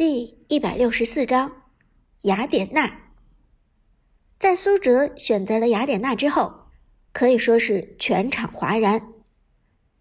[0.00, 1.52] 第一百六十四章，
[2.22, 3.00] 雅典娜。
[4.38, 6.68] 在苏哲选择了雅典娜之后，
[7.12, 9.12] 可以说是全场哗然。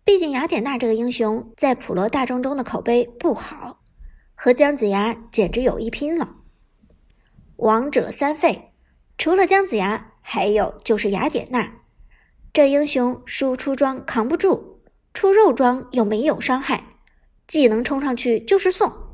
[0.06, 3.82] 毕竟雅典娜这个英雄在普罗大众中的口碑不好，
[4.38, 6.38] 和姜子牙简直有一拼了。
[7.58, 8.72] 王者三废，
[9.18, 11.74] 除了姜子牙，还有就是雅典娜。
[12.54, 14.80] 这英雄输出装扛不住，
[15.14, 16.86] 出肉装又没有伤害，
[17.46, 19.09] 技能冲上去就是送。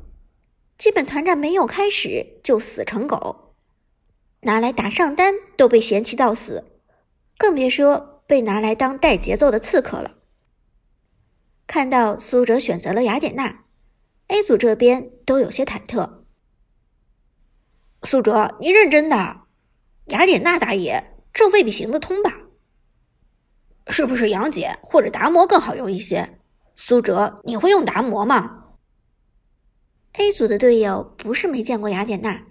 [0.78, 3.54] 基本团战没有开始就死成狗，
[4.40, 6.64] 拿来打上单都被嫌弃到死，
[7.38, 10.16] 更别说被拿来当带节奏的刺客了。
[11.66, 13.64] 看到苏哲选择了雅典娜
[14.28, 16.24] ，A 组这边都有些忐忑。
[18.02, 19.42] 苏哲，你认真的？
[20.06, 22.32] 雅典娜打野这未必行得通吧？
[23.88, 26.38] 是不是杨戬或者达摩更好用一些？
[26.76, 28.65] 苏哲，你会用达摩吗
[30.18, 32.46] ？A 组的队友不是没见过雅典娜，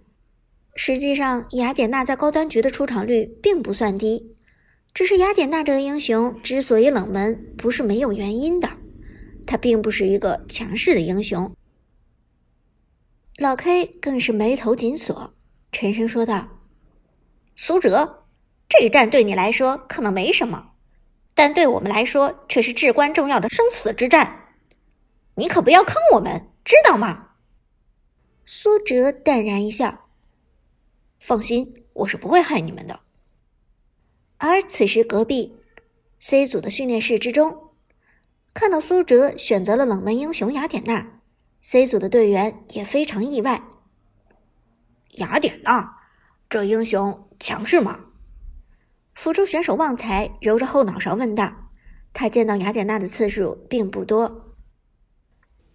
[0.76, 4.36] 实际上雅典娜在高端局的出场率并不算低，
[4.94, 8.70] 只是雅典娜这个英雄之所以冷门，不是没有原因的，
[9.48, 11.56] 他并不是一个强势的英雄。
[13.38, 15.34] 老 K 更是眉头紧锁，
[15.72, 16.48] 沉声说道
[17.58, 18.26] ：“苏哲，
[18.70, 20.72] 这一战对你来说可能没什么，
[21.34, 24.54] 但对我们来说却是至关重要的生死之战，
[25.36, 27.24] 你可不要坑我们，知道吗？”
[28.48, 30.06] 苏哲淡然一笑
[31.20, 33.00] ：“放心，我是不会害你们的。”
[34.38, 35.58] 而此时，隔壁
[36.20, 37.72] C 组的训练室之中，
[38.54, 41.20] 看到苏哲选择了冷门英雄雅典娜
[41.62, 43.64] ，C 组的队员也非常意外。
[45.14, 45.98] 雅典娜
[46.48, 48.00] 这英雄强势吗？
[49.16, 51.72] 辅助选手旺财揉着后脑勺问道
[52.14, 54.44] ：“他见到雅典娜的次数并不多。”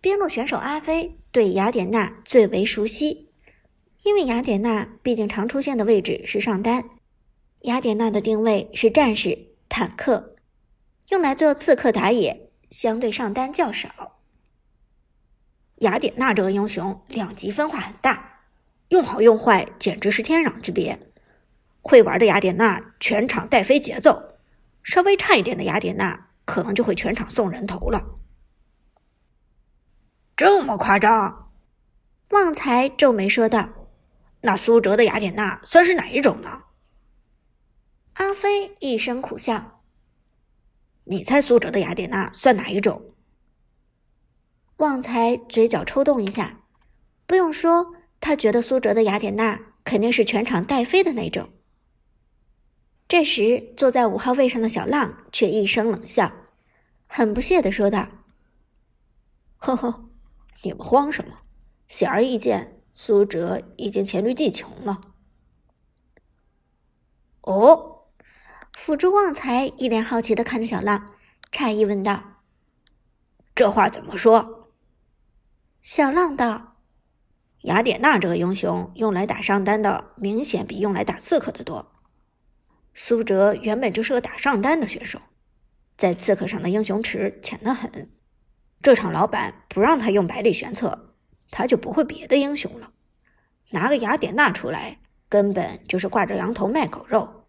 [0.00, 1.16] 边路选手阿飞。
[1.32, 3.28] 对雅典娜最为熟悉，
[4.02, 6.90] 因为雅典娜毕竟常出现的位置是上单。
[7.60, 10.34] 雅典娜的定位是战士、坦克，
[11.10, 14.18] 用来做刺客打野，相对上单较少。
[15.76, 18.40] 雅典娜这个英雄两极分化很大，
[18.88, 20.98] 用好用坏简直是天壤之别。
[21.80, 24.34] 会玩的雅典娜全场带飞节奏，
[24.82, 28.19] 稍微差一点的雅典娜可能就会全场送人头了。
[30.40, 31.52] 这么夸张？
[32.30, 33.68] 旺财皱眉说道
[34.40, 36.62] ：“那苏哲的雅典娜算是哪一种呢？”
[38.16, 39.82] 阿飞一声苦笑
[41.04, 43.12] ：“你猜苏哲的雅典娜算哪一种？”
[44.78, 46.62] 旺财嘴角抽动一下，
[47.26, 51.50] 不用说，他觉得苏哲的雅典娜肯定是全场带飞的那种。
[53.06, 56.32] 这时，坐在五号位上的小浪却一声冷笑，
[57.06, 58.08] 很不屑的说道
[59.60, 60.06] ：“呵呵。”
[60.62, 61.38] 你们慌什么？
[61.88, 65.00] 显而易见，苏哲已经黔驴技穷了。
[67.42, 68.06] 哦，
[68.78, 71.14] 辅助旺财一脸好奇的看着小浪，
[71.50, 72.44] 诧异问道
[73.56, 74.70] ：“这话怎么说？”
[75.82, 76.76] 小浪道
[77.62, 81.90] ：“雅典娜这个英雄用来打上单的，明显比用来打刺客的多。
[82.94, 85.20] 苏哲原本就是个打上单的选手，
[85.96, 88.12] 在刺客上的英雄池浅得很。”
[88.82, 91.14] 这场老板不让他用百里玄策，
[91.50, 92.92] 他就不会别的英雄了。
[93.70, 94.98] 拿个雅典娜出来，
[95.28, 97.44] 根本就是挂着羊头卖狗肉，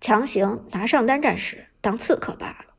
[0.00, 2.74] 强行拿上单战士当刺客罢了。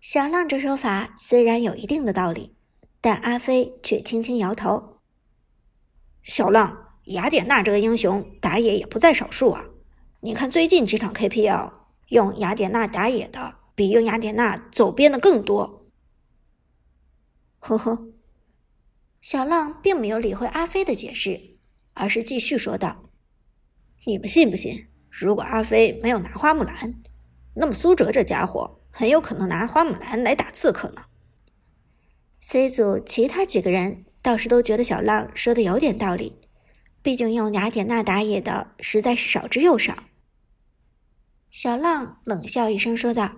[0.00, 2.56] 小浪这说法虽然有一定的道理，
[3.00, 5.00] 但阿飞却轻轻摇头。
[6.22, 9.66] 小浪，雅典娜这个英雄打野也不在少数啊。
[10.20, 11.72] 你看最近几场 KPL
[12.08, 15.81] 用雅典娜打野的，比用雅典娜走边的更多。
[17.64, 18.08] 呵呵，
[19.20, 21.58] 小浪并没有理会阿飞的解释，
[21.94, 23.08] 而是继续说道
[24.04, 24.88] ：“你们信不信？
[25.08, 27.00] 如果阿飞没有拿花木兰，
[27.54, 31.04] 那么苏哲这家伙很有可能拿花木兰来打刺客呢。
[32.40, 36.40] ”C 组其他几个人倒是都觉得小浪说的有点道理，
[37.00, 40.02] 毕竟用雅典娜打野的实在是少之又少。
[41.48, 43.36] 小浪冷笑一声说道：“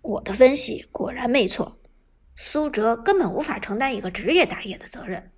[0.00, 1.78] 我的分析果然没错。”
[2.42, 5.30] 苏哲根本无法承担一个职业打野的责任，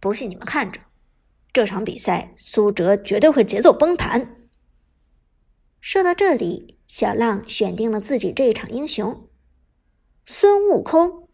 [0.00, 0.80] 不信你们看着，
[1.52, 4.48] 这场比赛苏哲绝对会节奏崩盘。
[5.82, 9.28] 说到这里，小浪选定了自己这一场英雄——
[10.24, 11.28] 孙悟空，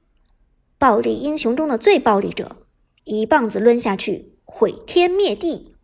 [0.77, 2.67] 暴力英雄中的最暴力者，
[3.05, 5.77] 一棒子抡下去，毁天灭地。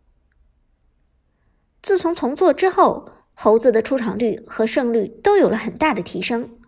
[1.81, 6.59] 自从重做之后，猴子的出场率和胜率都有了很大的提升。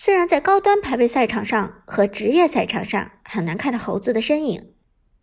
[0.00, 4.74] 虽然在高端排位赛场上和职业赛场上很难看到猴子的身影，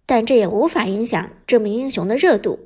[0.06, 2.60] 但这也无法影响这名英雄的热度。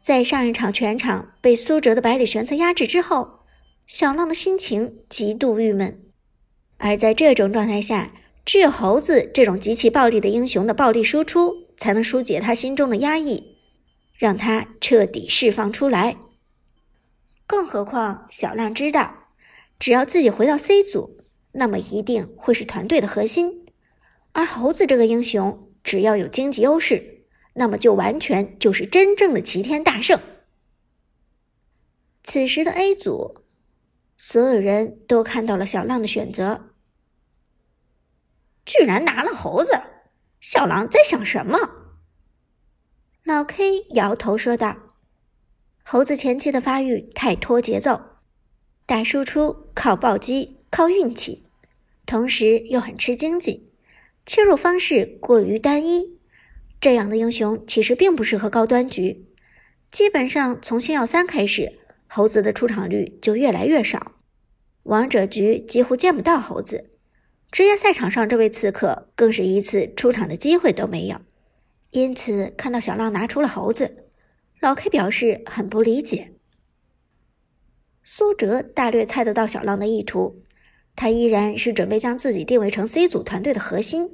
[0.00, 3.40] 在上一场全场被苏哲的百里玄策压制之后，
[3.86, 6.06] 小浪的心情极度郁闷。
[6.78, 8.10] 而在这种状态下，
[8.46, 13.58] 只有猴子这种极其暴力的英雄的暴力输出，才能疏解他心中的压抑，
[14.16, 16.16] 让他彻底释放出来。
[17.46, 19.17] 更何况，小浪知道，
[19.78, 23.66] 只要自己回到 C 组，那么一定会是团队的核心。
[24.32, 27.16] 而猴子这个英雄，只要有经济优势。
[27.54, 30.20] 那么就完全就是真正的齐天大圣。
[32.22, 33.42] 此时的 A 组，
[34.16, 36.70] 所有人都看到了小浪的选择，
[38.64, 39.72] 居然拿了猴子，
[40.40, 41.58] 小浪在想什么？
[43.24, 44.76] 老 K 摇头说道
[45.82, 48.07] ：“猴子前期的发育太拖节奏，
[48.88, 51.44] 打输出靠暴击，靠运气，
[52.06, 53.68] 同时又很吃经济，
[54.24, 56.16] 切入方式过于单一。”
[56.80, 59.26] 这样的英雄其实并不适合高端局，
[59.90, 64.12] 基本上从星耀三开始，猴子的出场率就越来越少，
[64.84, 66.88] 王者局几乎见不到猴子，
[67.50, 71.20] 职业赛场上这位刺客更是一次出场的机会都没有。
[71.90, 74.06] 因此，看到小浪拿出了猴子，
[74.60, 76.32] 老 K 表示很不理解。
[78.10, 80.42] 苏哲大略猜得到小浪的意图，
[80.96, 84.10] 他依然是准备将自己定位成 C 组团队的核心。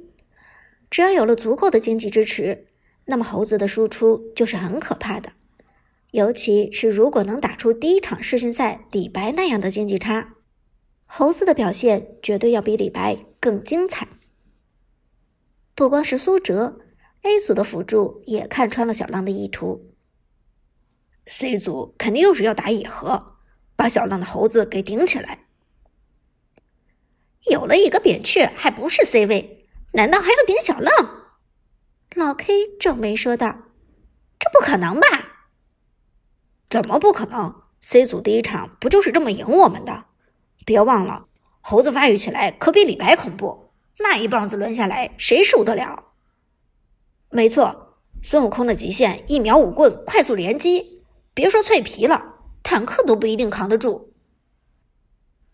[0.89, 2.67] 只要有了足够的经济支持，
[3.05, 5.31] 那么猴子的输出就是很可怕的。
[6.11, 10.33] 尤其是如果能打出第一场世训赛李白那样的经济差，
[11.05, 14.09] 猴子的表现绝对要比李白更精彩。
[15.73, 16.81] 不光是苏哲
[17.21, 19.85] ，A 组的辅助也看穿了小浪的意图。
[21.27, 23.34] C 组肯定又是要打野核，
[23.75, 25.45] 把小浪的猴子给顶起来。
[27.49, 29.67] 有了一个扁鹊，还不是 C 位？
[29.93, 30.91] 难道还要顶小浪？
[32.15, 33.57] 老 K 皱眉说道
[34.39, 35.07] ：“这不可能吧？
[36.69, 40.05] 怎么不可能？C 组第一场不就是这么赢我们的？
[40.65, 41.27] 别忘了，
[41.61, 46.05] 猴子发育起来可比李白恐怖，那一棒子抡下来，谁受得了？
[47.29, 52.34] 没错，孙悟空的极限一秒五棍快速连击，别说脆皮了，
[52.65, 54.11] 坦克都不一定扛得住。”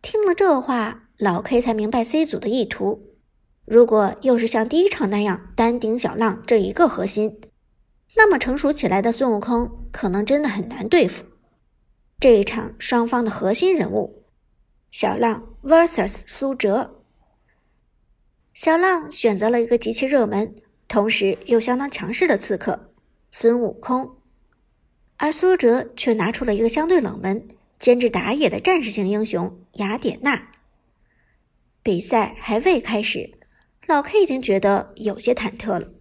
[0.01, 3.17] 听了这话，老 K 才明白 C 组的意图。
[3.65, 7.39] 如果又是像第一场那样单顶小浪这一个核心，
[8.15, 11.25] 那么成熟起来的孙悟空可能真的很难对付。
[12.19, 14.23] 这一场双方的核心人物，
[14.89, 17.03] 小浪 vs 苏哲。
[18.53, 20.55] 小浪选择了一个极其热门，
[20.87, 22.91] 同时又相当强势的刺客
[23.31, 24.17] 孙悟空，
[25.21, 27.47] 而苏哲却拿出了一个相对冷门、
[27.77, 30.49] 兼职打野的战士型英雄雅典娜。
[31.83, 33.37] 比赛还未开始。
[33.85, 35.91] 老 K 已经觉得有些忐忑了，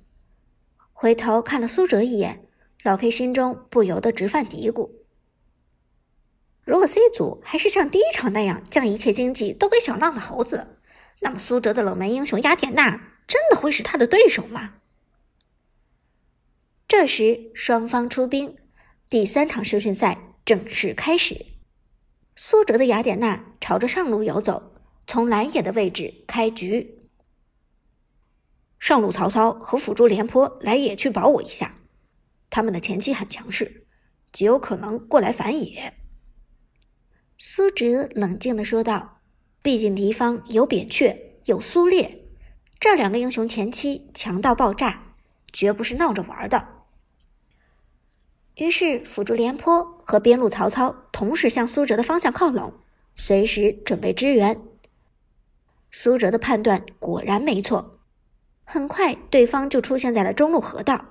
[0.94, 2.46] 回头看了苏哲一眼，
[2.82, 4.90] 老 K 心中不由得直犯嘀咕：
[6.64, 10.76] 如果 C 组还是像第一场那样将一切经济都给小浪的猴子，
[11.20, 14.76] 那么苏哲的冷门英雄雅典娜真的会是他的对手吗？
[16.88, 18.56] 这时，双方出兵，
[19.10, 21.46] 第三场试训赛正式开始。
[22.36, 24.72] 苏哲的雅典娜朝着上路游走，
[25.04, 27.08] 从蓝野的位置开局。
[28.78, 31.74] 上路曹操和辅助廉颇来野区保我一下，
[32.50, 33.84] 他们的前期很强势，
[34.30, 35.92] 极有可能过来反野。
[37.36, 39.22] 苏哲冷静的说道
[39.60, 42.28] ：“毕竟敌方有扁鹊，有苏烈，
[42.78, 45.16] 这两个英雄前期强到爆炸，
[45.52, 46.76] 绝不是闹着玩的。”
[48.60, 52.74] 于是辅助廉颇和边路曹操同时向苏哲的方向靠拢，
[53.16, 54.60] 随时准备支援。
[55.90, 57.98] 苏哲的判断果然没错。
[58.64, 61.06] 很快，对方就出现在了中路河道。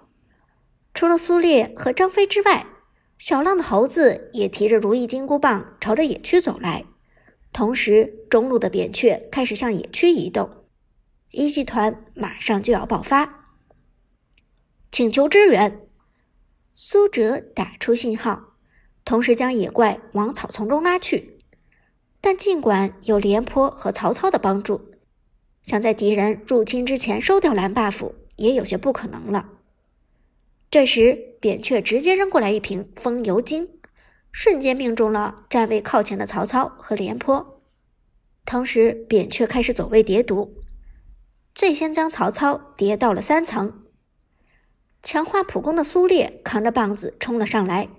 [0.93, 2.67] 除了苏烈和张飞之外，
[3.17, 6.85] 小浪的猴子也提着如意金箍棒朝着野区走来。
[7.51, 10.51] 同时，中路的扁鹊开始向野区移动，
[11.31, 13.47] 一系团马上就要爆发。
[14.91, 15.88] 请求支援！
[16.81, 18.53] 苏哲打出信号，
[19.03, 21.41] 同时将野怪往草丛中拉去。
[22.21, 24.89] 但尽管有廉颇和曹操的帮助，
[25.62, 29.50] 想在敌人入侵之前收掉蓝 buff 也有些不可能了。
[30.71, 33.67] 这时，扁鹊直接扔过来一瓶风油精，
[34.31, 37.62] 瞬间命中了站位靠前的曹操和廉颇。
[38.45, 40.63] 同时，扁鹊开始走位叠毒，
[41.53, 43.78] 最先将曹操叠到了三层。
[45.01, 47.89] 强化普攻的苏烈扛着棒子冲了上来，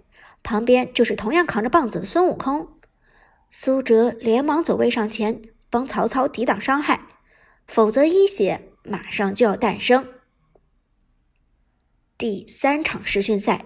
[0.43, 2.69] 旁边就是同样扛着棒子的孙悟空。
[3.49, 7.09] 苏哲连忙走位上前，帮曹操抵挡伤害。
[7.67, 10.09] 否则，一血马上就要诞生。
[12.19, 13.65] 第三场试训赛，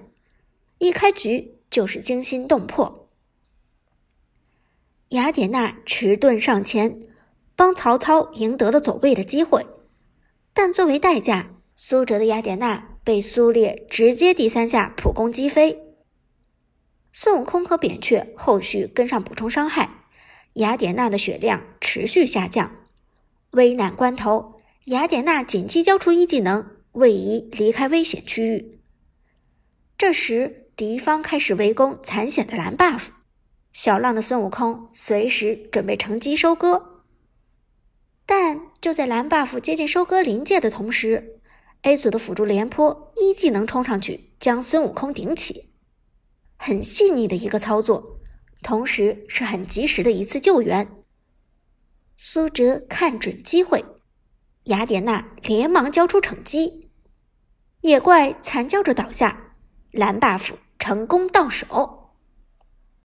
[0.78, 3.08] 一开局就是惊心动魄。
[5.08, 7.00] 雅典娜迟钝上前，
[7.56, 9.66] 帮曹操赢得了走位的机会，
[10.52, 15.78] 但作为代价，苏哲的雅典娜被苏烈直接第三下普攻击飞。
[17.12, 20.06] 孙悟空和扁鹊后续跟上补充伤害，
[20.54, 22.75] 雅典娜的血量持续下降。
[23.52, 26.75] 危难关头，雅典娜紧急交出一技能。
[26.94, 28.78] 位移离开危险区域。
[29.99, 33.08] 这时，敌方开始围攻残血的蓝 buff，
[33.73, 37.02] 小浪的孙悟空随时准备乘机收割。
[38.25, 41.40] 但就在蓝 buff 接近收割临界的同时
[41.84, 45.70] ，A 组的辅助廉颇一技能冲上去将孙悟空顶起，
[46.56, 48.18] 很细腻的一个操作，
[48.62, 51.04] 同时是很及时的一次救援。
[52.16, 53.84] 苏哲看准机会，
[54.64, 56.90] 雅典娜连忙交出惩击。
[57.82, 59.56] 野怪惨叫着倒下，
[59.90, 62.03] 蓝 buff 成功到手。